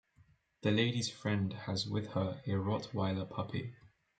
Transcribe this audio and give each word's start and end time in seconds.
The 0.63 0.71
lady's 0.71 1.11
friend 1.11 1.53
has 1.53 1.85
with 1.85 2.07
her 2.13 2.41
a 2.47 2.49
rottweiler 2.53 3.29
puppy. 3.29 3.75